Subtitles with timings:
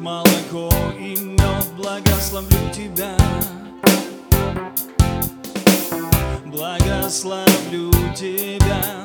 [0.00, 3.14] молоко и мед, благословлю тебя.
[6.46, 9.02] Благословлю тебя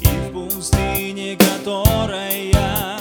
[0.00, 2.98] и в пустыне, которой я,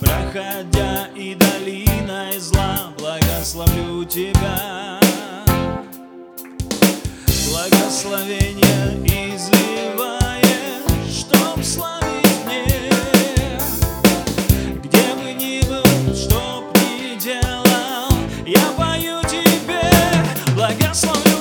[0.00, 4.98] проходя и долиной зла, благословлю тебя.
[7.50, 9.01] Благословение
[20.92, 21.31] just want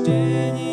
[0.00, 0.69] Odpuszczenie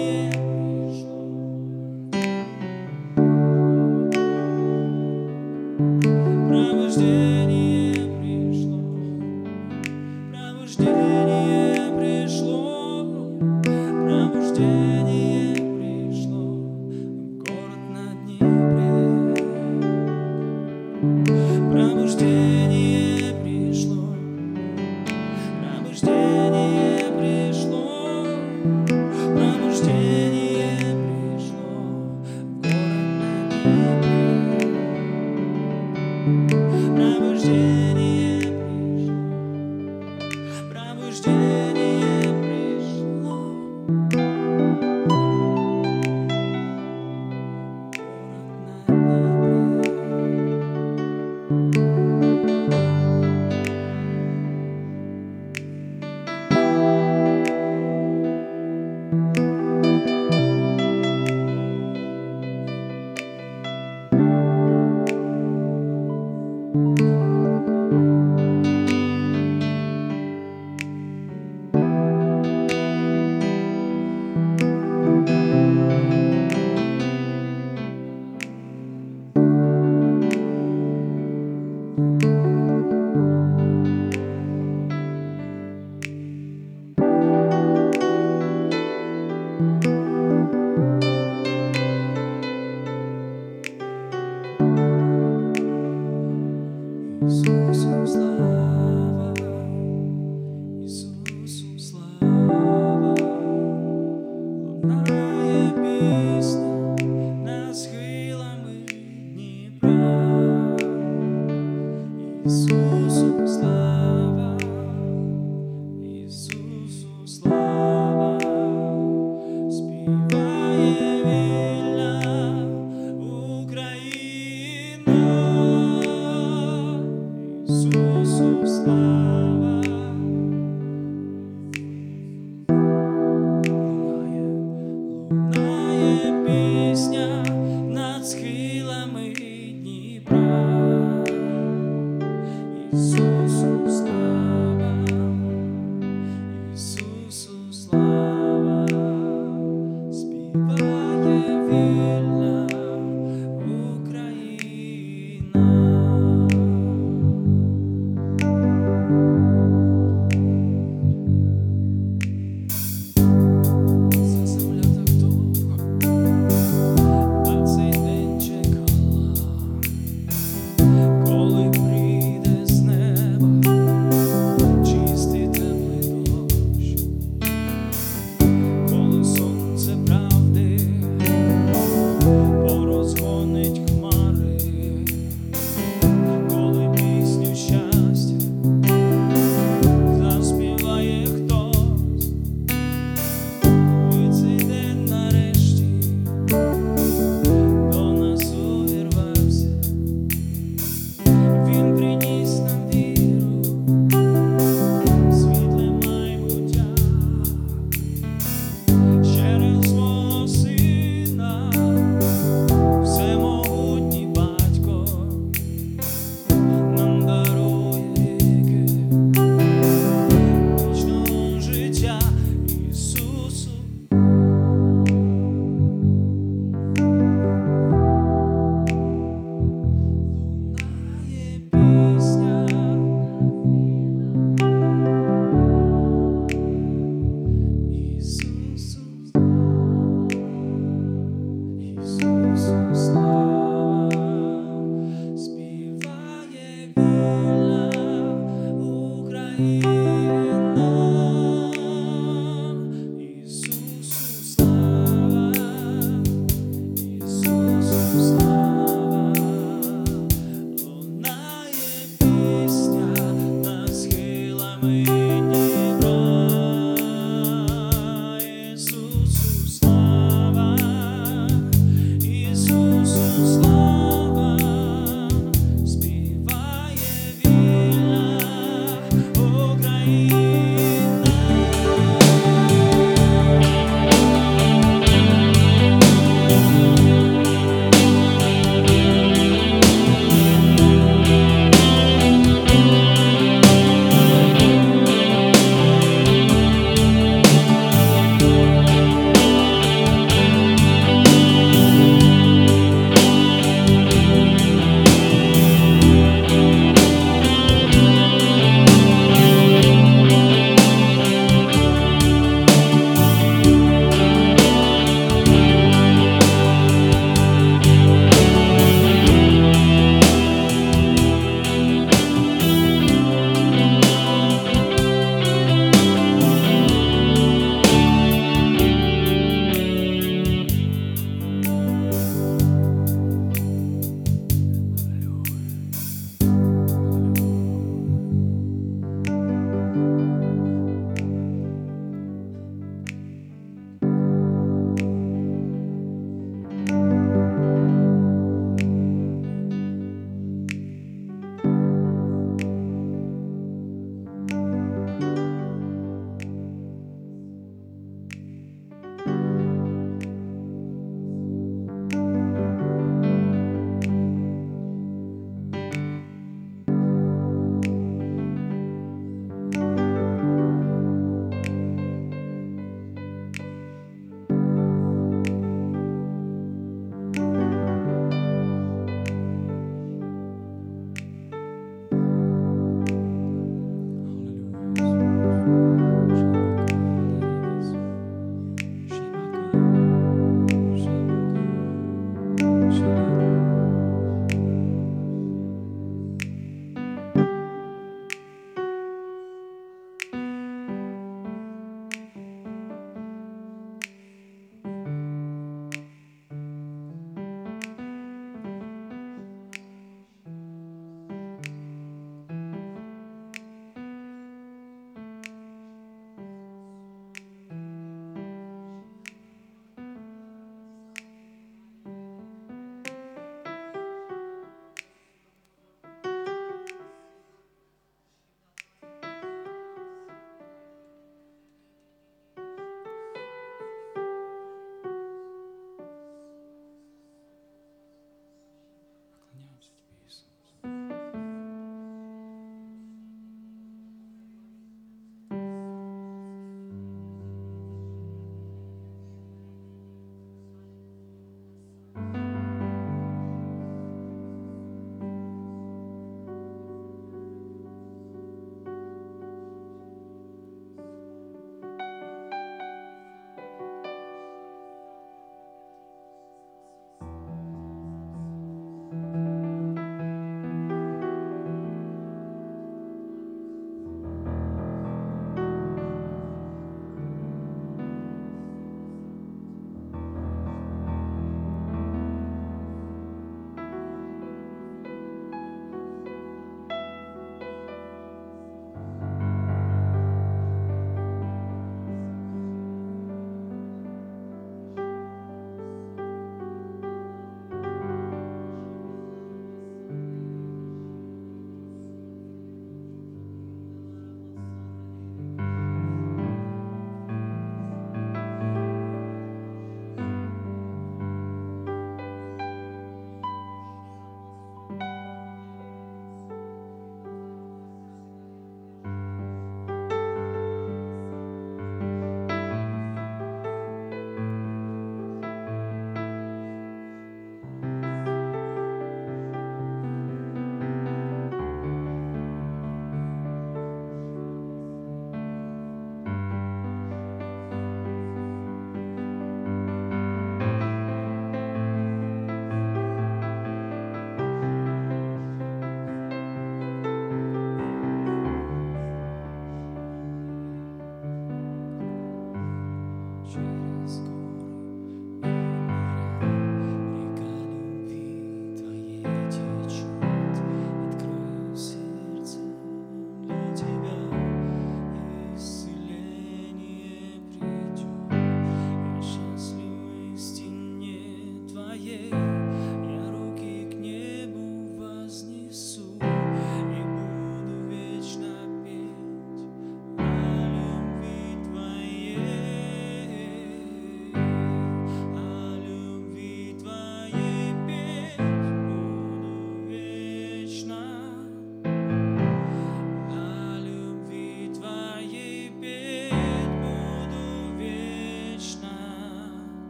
[142.94, 143.37] So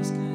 [0.00, 0.29] is good.